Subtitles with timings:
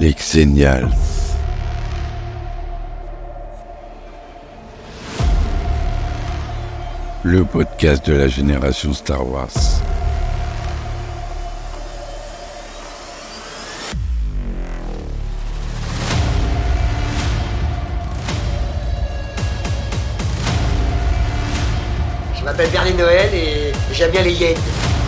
[0.00, 0.88] Les Xenials.
[7.22, 9.48] Le podcast de la génération Star Wars.
[22.38, 24.56] Je m'appelle Berlin Noël et j'aime bien les hyènes.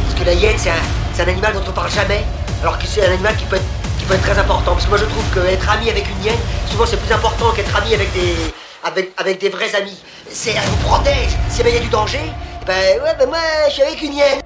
[0.05, 0.75] Parce que la hyène, c'est un,
[1.19, 2.25] un animal dont on parle jamais,
[2.61, 4.73] alors que c'est un animal qui peut, être, qui peut être très important.
[4.73, 7.75] Parce que moi, je trouve qu'être ami avec une hyène, souvent, c'est plus important qu'être
[7.77, 8.35] ami avec des,
[8.83, 10.03] avec, avec des vrais amis.
[10.29, 11.31] C'est, elle vous protège.
[11.49, 12.33] Si il y a du danger,
[12.67, 13.39] ben ouais, ben moi,
[13.69, 14.41] je suis avec une hyène.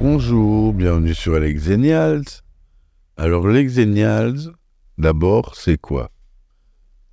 [0.00, 2.24] Bonjour, bienvenue sur les Xenials.
[3.16, 4.52] Alors, les Xenials,
[4.98, 6.10] d'abord, c'est quoi?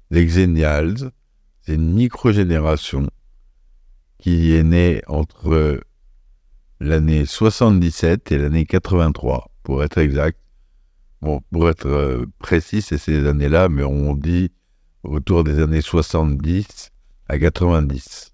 [0.10, 1.12] Les Xenials,
[1.62, 3.08] c'est une microgénération
[4.18, 5.82] qui est née entre
[6.80, 10.40] l'année 77 et l'année 83, pour être exact.
[11.22, 14.52] Bon, pour être euh, précis, c'est ces années-là, mais on dit
[15.04, 16.92] autour des années 70
[17.28, 18.34] à 90.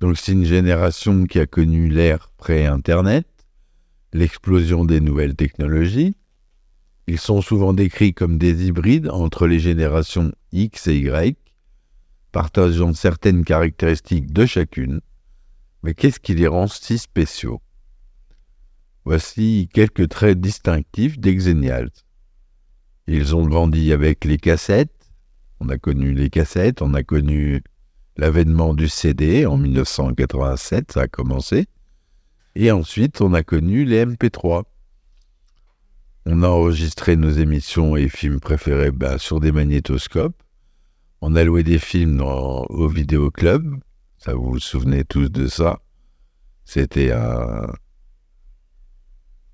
[0.00, 3.26] Donc c'est une génération qui a connu l'ère pré-Internet,
[4.12, 6.14] l'explosion des nouvelles technologies.
[7.06, 11.36] Ils sont souvent décrits comme des hybrides entre les générations X et Y,
[12.32, 15.00] partageant certaines caractéristiques de chacune.
[15.82, 17.60] Mais qu'est-ce qui les rend si spéciaux?
[19.04, 21.90] Voici quelques traits distinctifs des Xenials.
[23.06, 24.92] Ils ont grandi avec les cassettes.
[25.60, 27.62] On a connu les cassettes, on a connu
[28.16, 31.66] l'avènement du CD en 1987, ça a commencé.
[32.54, 34.64] Et ensuite, on a connu les MP3.
[36.26, 40.42] On a enregistré nos émissions et films préférés ben, sur des magnétoscopes.
[41.20, 43.76] On a loué des films dans, au vidéoclub.
[44.18, 45.80] Ça, vous vous souvenez tous de ça.
[46.64, 47.68] C'était un,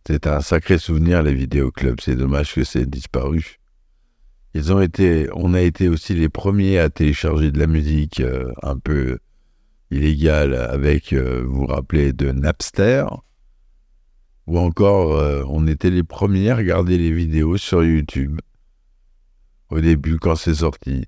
[0.04, 2.00] c'était un sacré souvenir, les vidéoclubs.
[2.00, 3.58] C'est dommage que c'est disparu.
[4.54, 8.52] Ils ont été, on a été aussi les premiers à télécharger de la musique euh,
[8.62, 9.18] un peu
[9.90, 13.04] illégale avec, euh, vous vous rappelez, de Napster.
[14.48, 18.40] Ou encore, euh, on était les premiers à regarder les vidéos sur YouTube.
[19.70, 21.06] Au début, quand c'est sorti.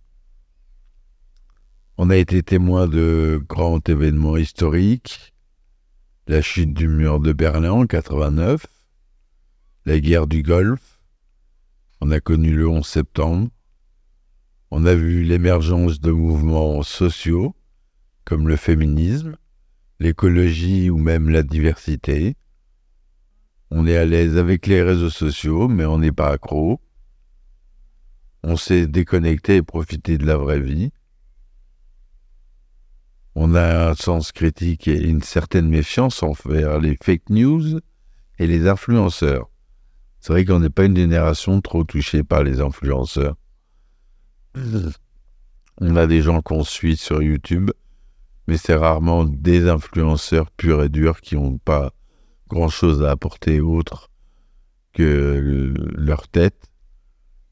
[1.98, 5.34] On a été témoin de grands événements historiques.
[6.28, 8.66] La chute du mur de Berlin en 89
[9.86, 10.98] la guerre du Golfe,
[12.00, 13.50] on a connu le 11 septembre,
[14.70, 17.54] on a vu l'émergence de mouvements sociaux
[18.24, 19.36] comme le féminisme,
[20.00, 22.36] l'écologie ou même la diversité.
[23.70, 26.80] On est à l'aise avec les réseaux sociaux, mais on n'est pas accro.
[28.42, 30.92] On sait déconnecter et profiter de la vraie vie.
[33.34, 37.80] On a un sens critique et une certaine méfiance envers les fake news
[38.38, 39.50] et les influenceurs.
[40.24, 43.36] C'est vrai qu'on n'est pas une génération trop touchée par les influenceurs.
[45.82, 47.70] On a des gens qu'on suit sur YouTube,
[48.48, 51.92] mais c'est rarement des influenceurs purs et durs qui n'ont pas
[52.48, 54.10] grand-chose à apporter autre
[54.94, 56.70] que leur tête.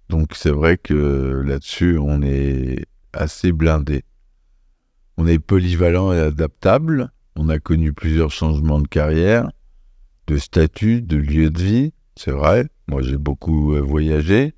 [0.08, 4.02] Donc c'est vrai que là-dessus, on est assez blindé.
[5.18, 7.12] On est polyvalent et adaptable.
[7.36, 9.50] On a connu plusieurs changements de carrière,
[10.26, 11.92] de statut, de lieu de vie.
[12.16, 14.54] C'est vrai, moi j'ai beaucoup euh, voyagé.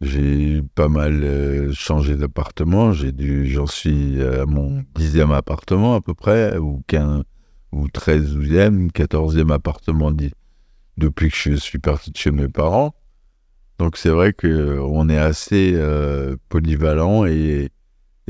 [0.00, 2.92] J'ai pas mal euh, changé d'appartement.
[2.92, 7.22] J'ai dû, j'en suis à mon dixième appartement à peu près, ou quinze,
[7.70, 10.12] ou treizième, quatorzième appartement
[10.96, 12.94] depuis que je suis parti de chez mes parents.
[13.78, 17.70] Donc c'est vrai que on est assez euh, polyvalent et,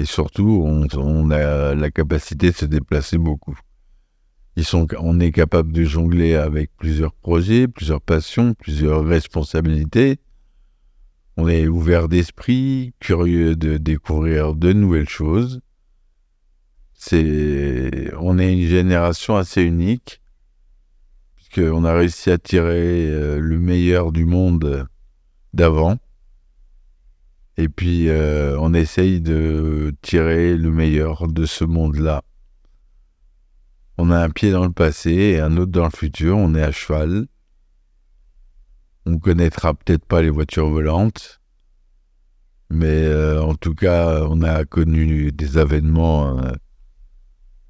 [0.05, 3.57] surtout on a la capacité de se déplacer beaucoup.
[4.99, 10.19] On est capable de jongler avec plusieurs projets, plusieurs passions, plusieurs responsabilités.
[11.39, 15.61] On est ouvert d'esprit, curieux de découvrir de nouvelles choses.
[16.93, 20.21] C'est, on est une génération assez unique,
[21.35, 24.87] puisqu'on a réussi à tirer euh, le meilleur du monde
[25.55, 25.97] d'avant.
[27.57, 32.23] Et puis, euh, on essaye de tirer le meilleur de ce monde-là
[33.99, 36.37] on a un pied dans le passé et un autre dans le futur.
[36.37, 37.27] On est à cheval.
[39.05, 41.41] On connaîtra peut-être pas les voitures volantes,
[42.71, 46.53] mais euh, en tout cas, on a connu des événements euh,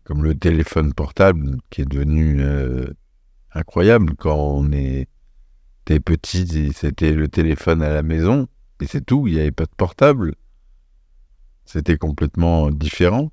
[0.05, 2.87] comme le téléphone portable qui est devenu euh,
[3.55, 6.73] incroyable quand on était petit.
[6.75, 8.47] C'était le téléphone à la maison
[8.81, 9.27] et c'est tout.
[9.27, 10.35] Il n'y avait pas de portable.
[11.65, 13.33] C'était complètement différent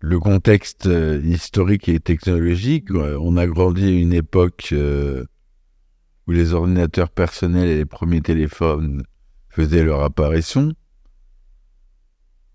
[0.00, 5.24] le contexte euh, historique et technologique, euh, on a grandi à une époque euh,
[6.26, 9.02] où les ordinateurs personnels et les premiers téléphones
[9.48, 10.72] faisaient leur apparition.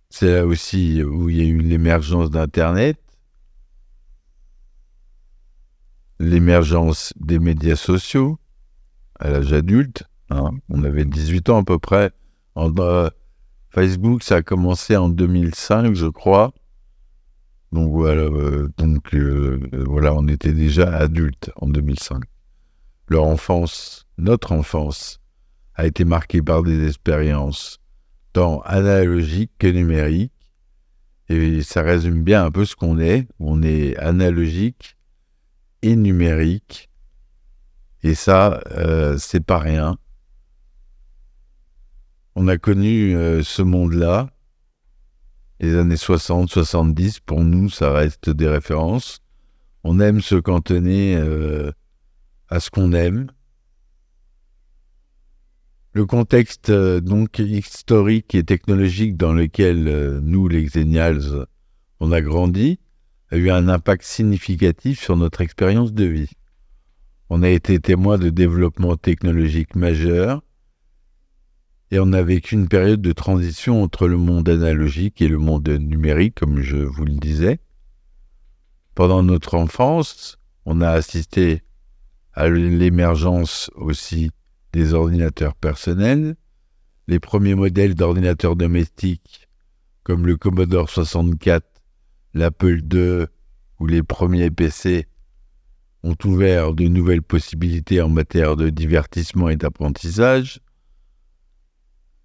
[0.10, 2.98] C'est là aussi où il y a eu l'émergence d'Internet,
[6.20, 8.40] l'émergence des médias sociaux
[9.20, 10.04] à l'âge adulte.
[10.30, 10.52] Hein.
[10.70, 12.12] On avait 18 ans à peu près.
[13.72, 16.54] Facebook, ça a commencé en 2005, je crois.
[17.74, 22.22] Donc voilà, euh, donc, euh, voilà, on était déjà adultes en 2005.
[23.08, 25.20] Leur enfance, notre enfance,
[25.74, 27.80] a été marquée par des expériences
[28.32, 30.32] tant analogiques que numériques.
[31.30, 33.28] Et ça résume bien un peu ce qu'on est.
[33.40, 34.96] On est analogique
[35.82, 36.92] et numérique.
[38.04, 39.98] Et ça, euh, c'est pas rien.
[42.36, 44.30] On a connu ce monde-là.
[45.60, 49.20] Les années 60, 70, pour nous, ça reste des références.
[49.84, 51.72] On aime se cantonner euh,
[52.50, 53.28] à ce qu'on aime.
[55.94, 61.46] Le contexte euh, donc historique et technologique dans lequel nous, les Xenials,
[62.00, 62.80] on a grandi,
[63.30, 66.32] a eu un impact significatif sur notre expérience de vie.
[67.30, 70.42] On a été témoin de développements technologiques majeurs
[71.94, 75.70] et on a vécu une période de transition entre le monde analogique et le monde
[75.70, 77.60] numérique, comme je vous le disais.
[78.96, 81.62] Pendant notre enfance, on a assisté
[82.34, 84.32] à l'émergence aussi
[84.72, 86.36] des ordinateurs personnels,
[87.08, 89.48] les premiers modèles d'ordinateurs domestiques
[90.02, 91.64] comme le Commodore 64,
[92.34, 93.28] l'Apple II
[93.80, 95.06] ou les premiers PC
[96.02, 100.60] ont ouvert de nouvelles possibilités en matière de divertissement et d'apprentissage.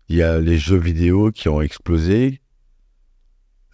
[0.08, 2.40] Il y a les jeux vidéo qui ont explosé.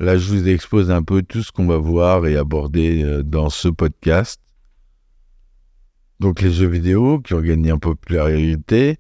[0.01, 3.51] Là, je vous expose un peu tout ce qu'on va voir et aborder euh, dans
[3.51, 4.41] ce podcast.
[6.19, 8.99] Donc, les jeux vidéo qui ont gagné en popularité.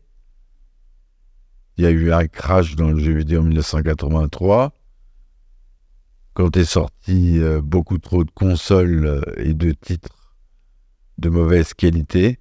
[1.76, 4.72] Il y a eu un crash dans le jeu vidéo en 1983.
[6.34, 10.36] Quand est sorti euh, beaucoup trop de consoles euh, et de titres
[11.18, 12.38] de mauvaise qualité.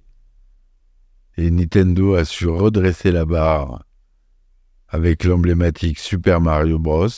[1.36, 3.84] Et Nintendo a su redresser la barre
[4.94, 7.08] avec l'emblématique Super Mario Bros.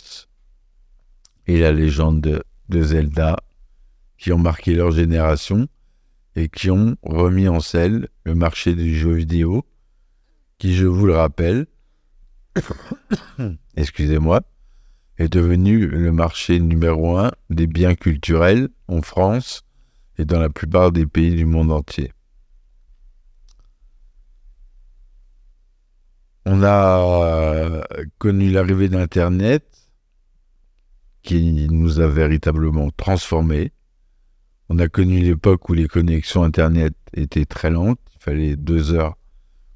[1.47, 3.37] et la légende de, Zelda,
[4.17, 5.69] qui ont marqué leur génération
[6.37, 9.63] et qui ont remis en selle le marché du jeu vidéo,
[10.57, 11.67] qui, je vous le rappelle,
[13.77, 14.41] excusez-moi,
[15.19, 19.67] est devenu le marché numéro un des biens culturels en France
[20.17, 22.11] et dans la plupart des pays du monde entier.
[26.49, 27.83] On a euh,
[28.19, 29.65] connu l'arrivée d'Internet
[31.23, 33.73] qui nous a véritablement transformés.
[34.69, 37.99] On a connu l'époque où les connexions Internet étaient très lentes.
[38.15, 39.17] Il fallait deux heures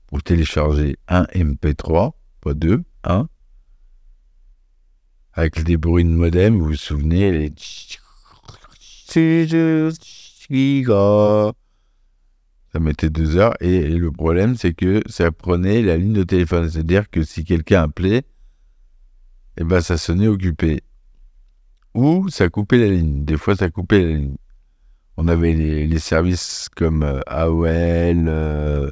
[0.07, 3.29] pour télécharger un MP3, pas deux, un.
[5.33, 7.53] Avec des bruits de modem, vous vous souvenez, les
[12.73, 13.55] ça mettait deux heures.
[13.61, 16.69] Et, le problème, c'est que ça prenait la ligne de téléphone.
[16.69, 18.23] C'est-à-dire que si quelqu'un appelait,
[19.57, 20.83] eh ben, ça sonnait occupé.
[21.95, 23.25] Ou ça coupait la ligne.
[23.25, 24.37] Des fois, ça coupait la ligne.
[25.17, 28.91] On avait les, services comme euh, AOL, euh,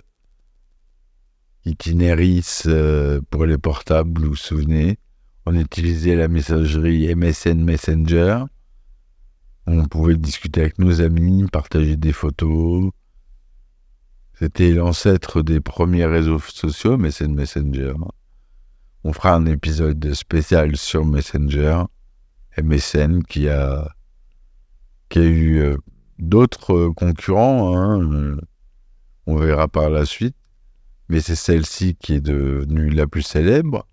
[1.64, 4.98] Itineris euh, pour les portables, vous vous souvenez.
[5.46, 8.44] On utilisait la messagerie MSN Messenger.
[9.66, 12.90] On pouvait discuter avec nos amis, partager des photos,
[14.38, 17.94] c'était l'ancêtre des premiers réseaux sociaux, mais c'est Messenger.
[19.02, 21.82] On fera un épisode spécial sur Messenger,
[22.56, 23.92] MSN, qui a,
[25.08, 25.76] qui a eu euh,
[26.20, 27.76] d'autres concurrents.
[27.76, 28.36] Hein,
[29.26, 30.36] on verra par la suite.
[31.08, 33.88] Mais c'est celle-ci qui est devenue la plus célèbre.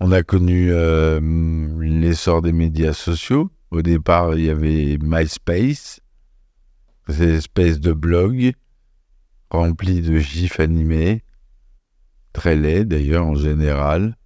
[0.00, 1.20] On a connu euh,
[1.80, 3.48] l'essor des médias sociaux.
[3.70, 6.00] Au départ, il y avait MySpace,
[7.08, 8.52] ces espèces de blogs
[9.50, 11.22] remplis de gifs animés,
[12.32, 14.16] très laids d'ailleurs en général,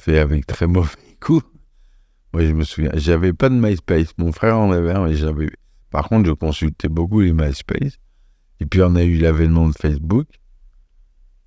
[0.00, 0.90] fait avec très mauvais
[1.20, 1.42] goût.
[2.32, 5.50] Moi je me souviens, j'avais pas de MySpace, mon frère en avait un, mais j'avais.
[5.90, 7.98] Par contre, je consultais beaucoup les MySpace.
[8.60, 10.26] Et puis on a eu l'avènement de Facebook,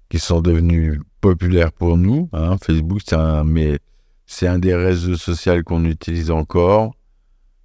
[0.10, 2.30] qui sont devenus populaires pour nous.
[2.34, 2.58] Hein.
[2.58, 3.80] Facebook, c'est un, mais
[4.26, 6.94] c'est un des réseaux sociaux qu'on utilise encore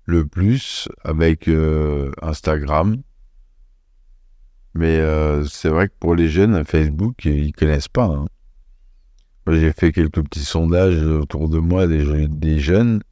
[0.04, 3.02] le plus avec euh, Instagram.
[4.74, 8.06] Mais euh, c'est vrai que pour les jeunes, Facebook, ils connaissent pas.
[8.06, 8.26] Hein.
[9.46, 13.02] J'ai fait quelques petits sondages autour de moi des, jeunes.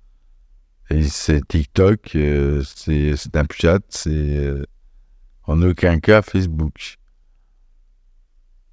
[0.91, 4.53] Et c'est TikTok, euh, c'est Snapchat, c'est
[5.45, 6.97] En aucun cas Facebook.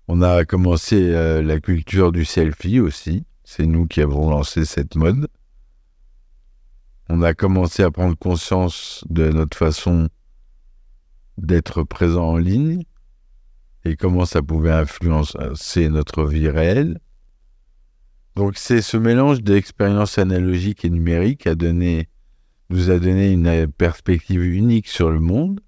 [0.08, 3.26] On a commencé la culture du selfie aussi.
[3.44, 5.28] C'est nous qui avons lancé cette mode.
[7.10, 10.10] On a commencé à prendre conscience de notre façon
[11.38, 12.84] d'être présent en ligne
[13.86, 17.00] et comment ça pouvait influencer notre vie réelle.
[18.36, 22.10] Donc c'est ce mélange d'expériences analogiques et numériques a donné,
[22.70, 25.62] nous a donné une perspective unique sur le monde.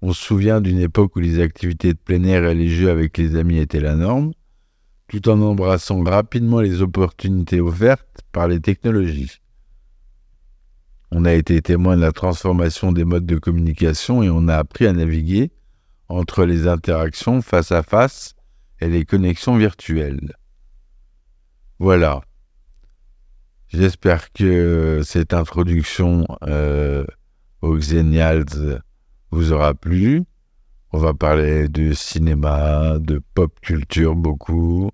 [0.00, 3.18] On se souvient d'une époque où les activités de plein air et les jeux avec
[3.18, 4.32] les amis étaient la norme,
[5.08, 9.40] tout en embrassant rapidement les opportunités offertes par les technologies.
[11.12, 14.86] On a été témoin de la transformation des modes de communication et on a appris
[14.86, 15.50] à naviguer
[16.08, 18.34] entre les interactions face à face
[18.80, 20.34] et les connexions virtuelles.
[21.78, 22.20] Voilà.
[23.68, 27.04] J'espère que cette introduction euh,
[27.62, 28.82] aux Xenials
[29.30, 30.24] vous aura plu.
[30.92, 34.90] On va parler de cinéma, de pop culture beaucoup,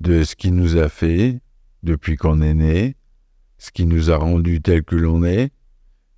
[0.00, 1.40] de ce qui nous a fait
[1.82, 2.96] depuis qu'on est né,
[3.62, 5.52] ce qui nous a rendu tel que l'on est,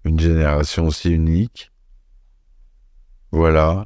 [0.05, 1.73] une génération si unique.
[3.33, 3.85] Voilà.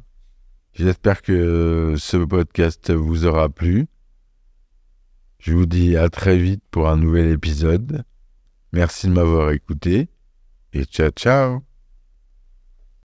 [0.71, 3.87] J'espère que ce podcast vous aura plu.
[5.39, 8.05] Je vous dis à très vite pour un nouvel épisode.
[8.71, 10.07] Merci de m'avoir écouté
[10.71, 11.68] et ciao ciao